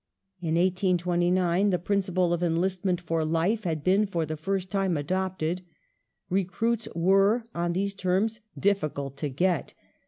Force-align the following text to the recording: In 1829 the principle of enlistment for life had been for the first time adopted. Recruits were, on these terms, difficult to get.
In 0.41 0.55
1829 0.55 1.69
the 1.69 1.77
principle 1.77 2.33
of 2.33 2.41
enlistment 2.41 2.99
for 2.99 3.23
life 3.23 3.65
had 3.65 3.83
been 3.83 4.07
for 4.07 4.25
the 4.25 4.35
first 4.35 4.71
time 4.71 4.97
adopted. 4.97 5.61
Recruits 6.31 6.87
were, 6.95 7.43
on 7.53 7.73
these 7.73 7.93
terms, 7.93 8.39
difficult 8.59 9.15
to 9.17 9.29
get. 9.29 9.75